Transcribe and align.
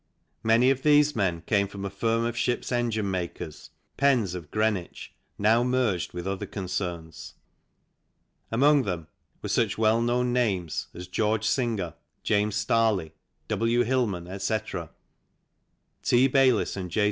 Many 0.41 0.71
of 0.71 0.81
these 0.81 1.15
men 1.15 1.41
came 1.41 1.67
from 1.67 1.85
a 1.85 1.89
firm 1.91 2.25
of 2.25 2.35
ships 2.35 2.71
engine 2.71 3.11
makers, 3.11 3.69
Penn's, 3.97 4.33
of 4.33 4.49
Greenwich, 4.49 5.13
now 5.37 5.61
merged 5.63 6.11
with 6.11 6.25
other 6.25 6.47
concerns. 6.47 7.35
Among 8.51 8.81
them 8.81 9.09
were 9.43 9.49
such 9.49 9.77
well 9.77 10.01
known 10.01 10.33
names 10.33 10.87
as 10.95 11.05
George 11.07 11.45
Singer, 11.45 11.93
James 12.23 12.55
Starley, 12.55 13.11
W. 13.47 13.83
Hillman, 13.83 14.27
etc. 14.27 14.89
T. 16.01 16.25
Bayliss 16.25 16.75
and 16.75 16.89
J. 16.89 16.99